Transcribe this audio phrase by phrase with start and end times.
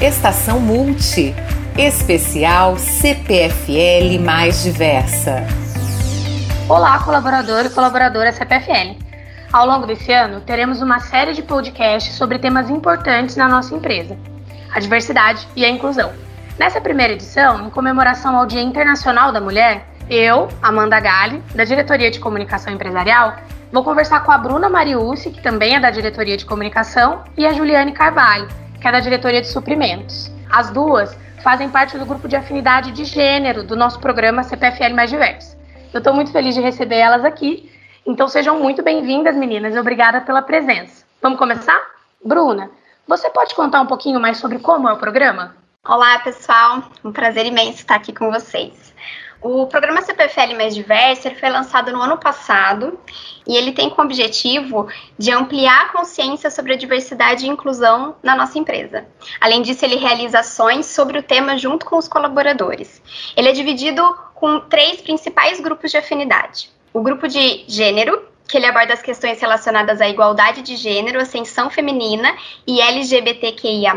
[0.00, 1.34] Estação Multi.
[1.74, 5.42] Especial CPFL mais diversa.
[6.68, 8.98] Olá, colaborador e colaboradora CPFL.
[9.50, 14.18] Ao longo desse ano, teremos uma série de podcasts sobre temas importantes na nossa empresa,
[14.70, 16.12] a diversidade e a inclusão.
[16.58, 22.10] Nessa primeira edição, em comemoração ao Dia Internacional da Mulher, eu, Amanda Galli, da Diretoria
[22.10, 23.36] de Comunicação Empresarial,
[23.72, 27.54] vou conversar com a Bruna Mariucci, que também é da Diretoria de Comunicação, e a
[27.54, 28.46] Juliane Carvalho,
[28.86, 30.30] que é da diretoria de suprimentos.
[30.48, 35.10] As duas fazem parte do grupo de afinidade de gênero do nosso programa CPFL Mais
[35.10, 35.56] Diverso.
[35.92, 37.68] Eu estou muito feliz de receber elas aqui,
[38.06, 41.04] então sejam muito bem-vindas, meninas, e obrigada pela presença.
[41.20, 41.80] Vamos começar?
[42.24, 42.70] Bruna,
[43.08, 45.56] você pode contar um pouquinho mais sobre como é o programa?
[45.84, 46.84] Olá, pessoal.
[47.04, 48.94] Um prazer imenso estar aqui com vocês.
[49.40, 52.98] O programa CPFL Mais Diverso foi lançado no ano passado
[53.46, 58.34] e ele tem como objetivo de ampliar a consciência sobre a diversidade e inclusão na
[58.34, 59.06] nossa empresa.
[59.40, 63.02] Além disso, ele realiza ações sobre o tema junto com os colaboradores.
[63.36, 64.02] Ele é dividido
[64.34, 66.70] com três principais grupos de afinidade.
[66.92, 71.68] O grupo de gênero, que ele aborda as questões relacionadas à igualdade de gênero, ascensão
[71.68, 72.34] feminina
[72.66, 73.94] e LGBTQIA+,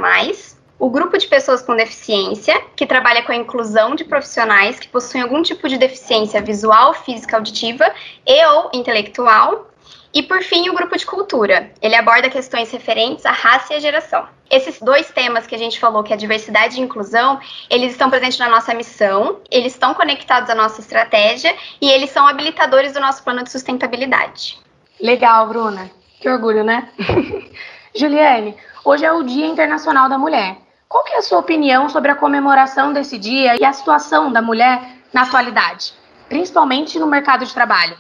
[0.80, 5.24] o grupo de pessoas com deficiência, que trabalha com a inclusão de profissionais que possuem
[5.24, 7.92] algum tipo de deficiência visual, física, auditiva
[8.26, 9.68] e ou intelectual.
[10.14, 11.72] E por fim, o grupo de cultura.
[11.82, 14.26] Ele aborda questões referentes à raça e à geração.
[14.50, 18.40] Esses dois temas que a gente falou, que é diversidade e inclusão, eles estão presentes
[18.40, 23.24] na nossa missão, eles estão conectados à nossa estratégia e eles são habilitadores do nosso
[23.24, 24.58] plano de sustentabilidade.
[25.00, 25.92] Legal, Bruna.
[26.20, 26.90] Que orgulho, né?
[27.94, 30.58] Juliane, hoje é o Dia Internacional da Mulher.
[30.90, 34.42] Qual que é a sua opinião sobre a comemoração desse dia e a situação da
[34.42, 34.82] mulher
[35.14, 35.94] na atualidade,
[36.28, 37.96] principalmente no mercado de trabalho?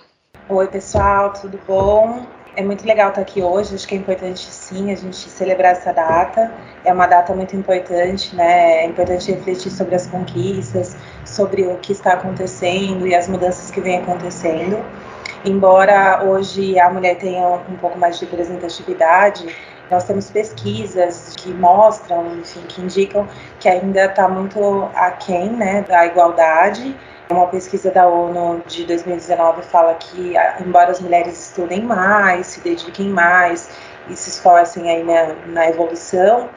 [0.49, 2.25] Oi, pessoal, tudo bom?
[2.55, 3.75] É muito legal estar aqui hoje.
[3.75, 6.51] Acho que é importante, sim, a gente celebrar essa data.
[6.83, 8.77] É uma data muito importante, né?
[8.83, 13.79] É importante refletir sobre as conquistas, sobre o que está acontecendo e as mudanças que
[13.79, 14.83] vêm acontecendo.
[15.45, 19.55] Embora hoje a mulher tenha um pouco mais de representatividade,
[19.89, 23.27] nós temos pesquisas que mostram, enfim, que indicam
[23.59, 26.95] que ainda está muito aquém né, da igualdade.
[27.29, 30.33] Uma pesquisa da ONU de 2019 fala que,
[30.65, 33.69] embora as mulheres estudem mais, se dediquem mais
[34.07, 36.49] e se esforcem aí na, na evolução,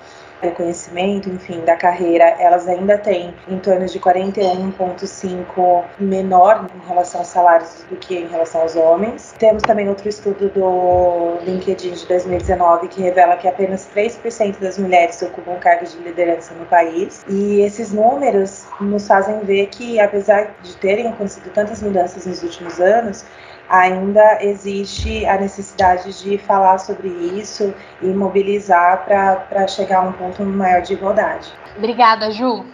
[0.42, 7.28] reconhecimento, enfim, da carreira, elas ainda têm em torno de 41,5 menor em relação aos
[7.28, 9.34] salários do que em relação aos homens.
[9.38, 15.22] Temos também outro estudo do LinkedIn de 2019 que revela que apenas 3% das mulheres
[15.22, 17.24] ocupam cargos de liderança no país.
[17.28, 22.80] E esses números nos fazem ver que, apesar de terem acontecido tantas mudanças nos últimos
[22.80, 23.24] anos,
[23.72, 30.44] ainda existe a necessidade de falar sobre isso e mobilizar para chegar a um ponto
[30.44, 31.50] maior de igualdade.
[31.78, 32.66] Obrigada, Ju.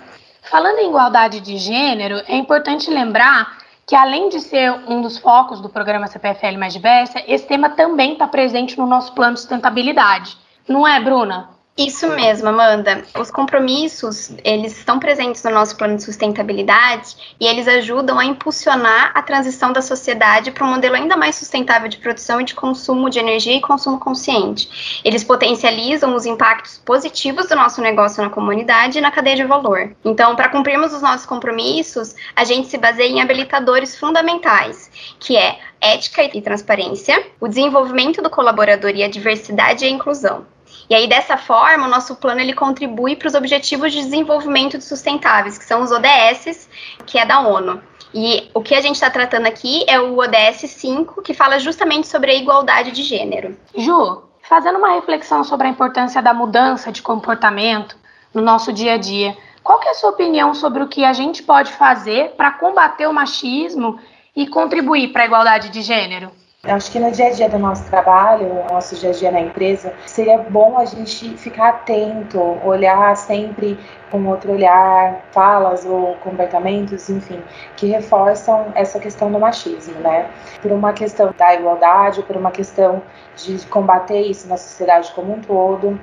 [0.51, 5.61] Falando em igualdade de gênero, é importante lembrar que, além de ser um dos focos
[5.61, 10.37] do programa CPFL Mais Diversa, esse tema também está presente no nosso plano de sustentabilidade.
[10.67, 11.58] Não é, Bruna?
[11.79, 13.05] Isso mesmo, Amanda.
[13.17, 19.13] Os compromissos, eles estão presentes no nosso plano de sustentabilidade e eles ajudam a impulsionar
[19.15, 23.09] a transição da sociedade para um modelo ainda mais sustentável de produção e de consumo
[23.09, 25.01] de energia e consumo consciente.
[25.05, 29.95] Eles potencializam os impactos positivos do nosso negócio na comunidade e na cadeia de valor.
[30.05, 34.91] Então, para cumprirmos os nossos compromissos, a gente se baseia em habilitadores fundamentais,
[35.21, 40.45] que é ética e transparência, o desenvolvimento do colaborador e a diversidade e a inclusão.
[40.89, 45.59] E aí, dessa forma, o nosso plano ele contribui para os Objetivos de Desenvolvimento Sustentáveis,
[45.59, 46.69] que são os ODS,
[47.05, 47.83] que é da ONU.
[48.15, 52.09] E o que a gente está tratando aqui é o ODS 5, que fala justamente
[52.09, 53.55] sobre a igualdade de gênero.
[53.77, 57.97] Ju, fazendo uma reflexão sobre a importância da mudança de comportamento
[58.33, 61.43] no nosso dia a dia, qual é a sua opinião sobre o que a gente
[61.43, 64.01] pode fazer para combater o machismo
[64.35, 66.31] e contribuir para a igualdade de gênero?
[66.65, 69.93] Acho que no dia a dia do nosso trabalho, nosso dia a dia na empresa,
[70.07, 73.79] seria bom a gente ficar atento, olhar sempre
[74.11, 77.41] com outro olhar, falas ou comportamentos, enfim,
[77.77, 80.29] que reforçam essa questão do machismo, né?
[80.61, 83.05] Por uma questão da igualdade, por uma questão
[83.37, 85.97] de combater isso na sociedade como um todo.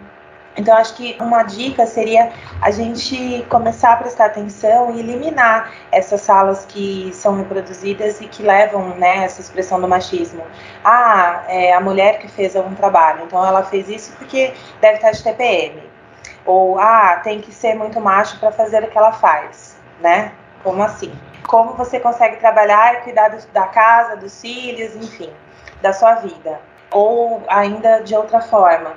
[0.58, 2.32] Então, acho que uma dica seria
[2.62, 8.42] a gente começar a prestar atenção e eliminar essas salas que são reproduzidas e que
[8.42, 10.44] levam né, essa expressão do machismo.
[10.84, 15.12] Ah, é a mulher que fez algum trabalho, então ela fez isso porque deve estar
[15.12, 15.84] de TPM.
[16.46, 20.32] Ou, ah, tem que ser muito macho para fazer o que ela faz, né?
[20.64, 21.14] Como assim?
[21.48, 25.32] Como você consegue trabalhar e cuidar da casa, dos filhos, enfim,
[25.82, 26.60] da sua vida.
[26.92, 28.94] Ou ainda de outra forma.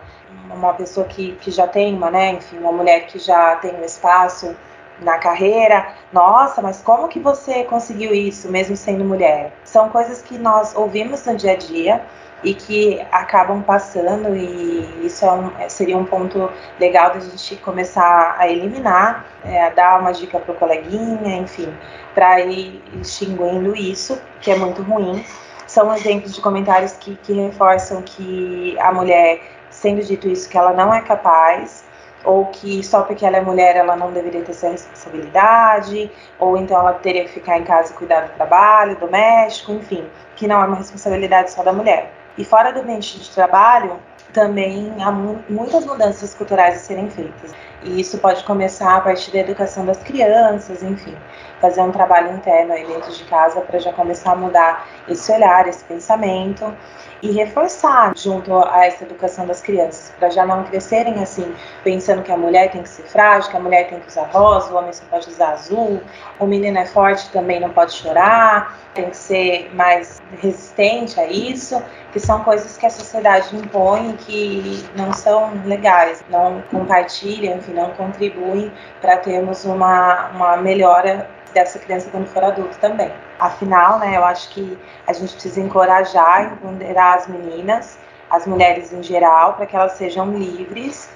[0.50, 3.84] Uma pessoa que, que já tem uma, né, enfim, uma mulher que já tem um
[3.84, 4.56] espaço
[5.00, 9.52] na carreira, nossa, mas como que você conseguiu isso, mesmo sendo mulher?
[9.64, 12.02] São coisas que nós ouvimos no dia a dia
[12.42, 18.36] e que acabam passando e isso é um, seria um ponto legal da gente começar
[18.38, 21.72] a eliminar, é, a dar uma dica para o coleguinha, enfim,
[22.14, 25.24] para ir extinguindo isso, que é muito ruim.
[25.68, 30.72] São exemplos de comentários que, que reforçam que a mulher, sendo dito isso, que ela
[30.72, 31.84] não é capaz,
[32.24, 36.78] ou que só porque ela é mulher ela não deveria ter essa responsabilidade, ou então
[36.80, 40.64] ela teria que ficar em casa e cuidar do trabalho, doméstico, enfim, que não é
[40.64, 42.12] uma responsabilidade só da mulher.
[42.38, 44.00] E fora do ambiente de trabalho,
[44.32, 47.52] também há muitas mudanças culturais a serem feitas.
[47.82, 51.16] E isso pode começar a partir da educação das crianças, enfim,
[51.60, 55.66] fazer um trabalho interno aí dentro de casa para já começar a mudar esse olhar,
[55.68, 56.74] esse pensamento
[57.22, 61.52] e reforçar junto a essa educação das crianças, para já não crescerem assim,
[61.82, 64.72] pensando que a mulher tem que ser frágil, que a mulher tem que usar rosa,
[64.72, 66.00] o homem só pode usar azul,
[66.38, 71.82] o menino é forte também não pode chorar, tem que ser mais resistente a isso,
[72.12, 77.90] que são coisas que a sociedade impõe que não são legais, não compartilham, enfim, não
[77.90, 83.12] contribuem para termos uma, uma melhora dessa criança quando for adulto também.
[83.38, 87.98] Afinal, né, eu acho que a gente precisa encorajar, empoderar as meninas,
[88.30, 91.10] as mulheres em geral, para que elas sejam livres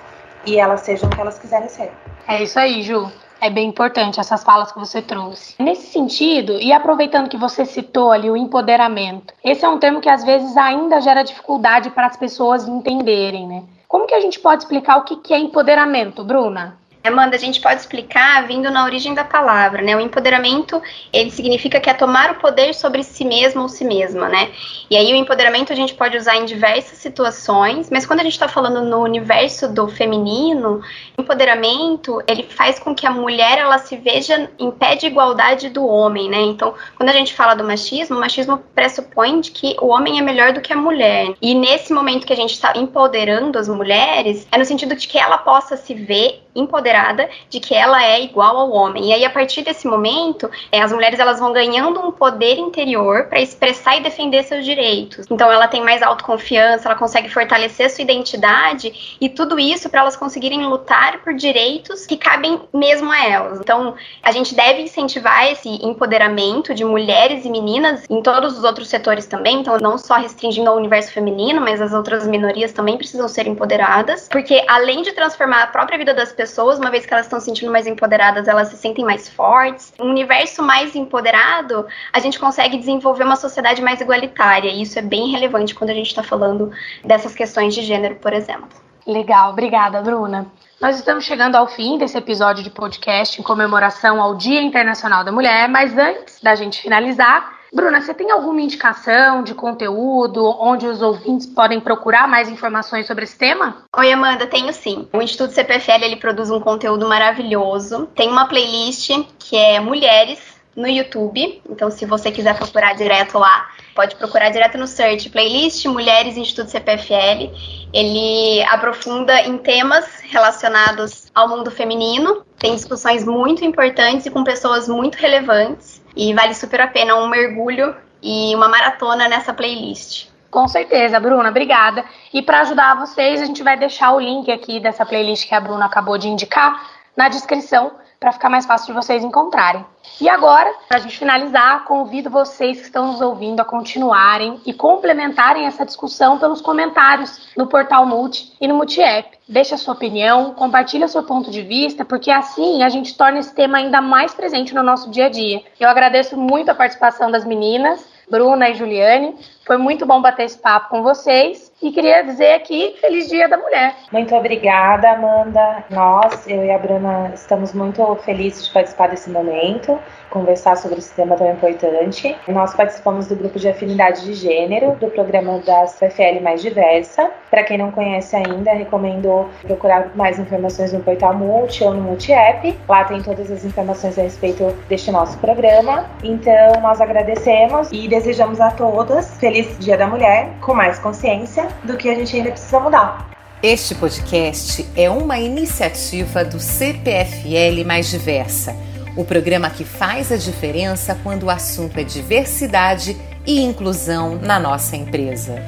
[0.47, 1.93] e elas sejam o que elas quiserem ser.
[2.27, 3.11] É isso aí, Ju.
[3.41, 5.57] É bem importante essas falas que você trouxe.
[5.59, 10.09] Nesse sentido, e aproveitando que você citou ali o empoderamento, esse é um termo que
[10.09, 13.65] às vezes ainda gera dificuldade para as pessoas entenderem, né?
[13.93, 16.79] Como que a gente pode explicar o que é empoderamento, Bruna?
[17.05, 19.97] Amanda, a gente pode explicar vindo na origem da palavra, né?
[19.97, 20.81] O empoderamento,
[21.13, 24.53] ele significa que é tomar o poder sobre si mesmo ou si mesma, né?
[24.89, 28.35] E aí o empoderamento a gente pode usar em diversas situações, mas quando a gente
[28.35, 30.81] está falando no universo do feminino,
[31.19, 35.85] empoderamento, ele faz com que a mulher, ela se veja em pé de igualdade do
[35.85, 36.41] homem, né?
[36.41, 40.53] Então, quando a gente fala do machismo, o machismo pressupõe que o homem é melhor
[40.53, 41.35] do que a mulher.
[41.43, 45.19] E nesse momento que a gente está empoderando as mulheres, é no sentido de que
[45.19, 49.07] ela possa se ver empoderada de que ela é igual ao homem.
[49.07, 53.25] E aí a partir desse momento, é, as mulheres elas vão ganhando um poder interior
[53.25, 55.27] para expressar e defender seus direitos.
[55.31, 60.17] Então ela tem mais autoconfiança, ela consegue fortalecer sua identidade e tudo isso para elas
[60.17, 63.61] conseguirem lutar por direitos que cabem mesmo a elas.
[63.61, 68.89] Então a gente deve incentivar esse empoderamento de mulheres e meninas em todos os outros
[68.89, 73.29] setores também, então não só restringindo ao universo feminino, mas as outras minorias também precisam
[73.29, 77.15] ser empoderadas, porque além de transformar a própria vida das pessoas pessoas, uma vez que
[77.15, 79.95] elas estão se sentindo mais empoderadas, elas se sentem mais fortes.
[80.01, 84.69] Um universo mais empoderado, a gente consegue desenvolver uma sociedade mais igualitária.
[84.69, 86.73] E isso é bem relevante quando a gente está falando
[87.05, 88.69] dessas questões de gênero, por exemplo.
[89.07, 90.47] Legal, obrigada, Bruna.
[90.81, 95.31] Nós estamos chegando ao fim desse episódio de podcast em comemoração ao Dia Internacional da
[95.31, 101.01] Mulher, mas antes da gente finalizar, Bruna, você tem alguma indicação de conteúdo onde os
[101.01, 103.85] ouvintes podem procurar mais informações sobre esse tema?
[103.97, 105.09] Oi, Amanda, tenho sim.
[105.11, 108.07] O Instituto CPFL ele produz um conteúdo maravilhoso.
[108.15, 110.39] Tem uma playlist que é Mulheres
[110.77, 111.63] no YouTube.
[111.69, 116.71] Então, se você quiser procurar direto lá, pode procurar direto no search Playlist Mulheres Instituto
[116.71, 117.51] CPFL.
[117.91, 122.45] Ele aprofunda em temas relacionados ao mundo feminino.
[122.59, 126.02] Tem discussões muito importantes e com pessoas muito relevantes.
[126.17, 130.29] E vale super a pena um mergulho e uma maratona nessa playlist.
[130.51, 132.05] Com certeza, Bruna, obrigada.
[132.33, 135.61] E para ajudar vocês, a gente vai deixar o link aqui dessa playlist que a
[135.61, 137.93] Bruna acabou de indicar na descrição
[138.23, 139.85] para ficar mais fácil de vocês encontrarem.
[140.21, 144.73] E agora, para a gente finalizar, convido vocês que estão nos ouvindo a continuarem e
[144.73, 149.37] complementarem essa discussão pelos comentários no portal Multi e no Multi-App.
[149.49, 153.41] Deixe a sua opinião, compartilhe o seu ponto de vista, porque assim a gente torna
[153.41, 155.61] esse tema ainda mais presente no nosso dia a dia.
[155.81, 159.35] Eu agradeço muito a participação das meninas, Bruna e Juliane.
[159.65, 161.73] Foi muito bom bater esse papo com vocês.
[161.83, 163.97] E queria dizer aqui, feliz Dia da Mulher.
[164.13, 165.85] Muito obrigada, Amanda.
[165.91, 169.99] Nós, eu e a Bruna, estamos muito felizes de participar desse momento,
[170.31, 172.37] conversar sobre esse tema tão importante.
[172.47, 177.29] Nós participamos do grupo de afinidade de gênero do programa da CFL Mais Diversa.
[177.51, 182.33] Para quem não conhece ainda, recomendo procurar mais informações no portal Multi ou no Multi
[182.33, 182.79] App.
[182.89, 186.09] Lá tem todas as informações a respeito deste nosso programa.
[186.23, 191.99] Então, nós agradecemos e desejamos a todas feliz Dia da Mulher, com mais consciência do
[191.99, 193.29] que a gente ainda precisa mudar.
[193.63, 198.75] Este podcast é uma iniciativa do CPFL Mais Diversa,
[199.15, 203.15] o programa que faz a diferença quando o assunto é diversidade
[203.47, 205.63] e inclusão na nossa empresa.